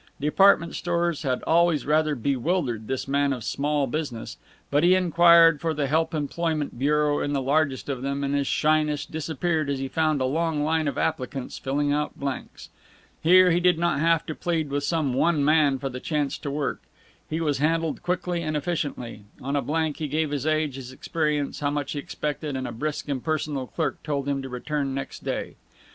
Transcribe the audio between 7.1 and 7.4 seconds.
in the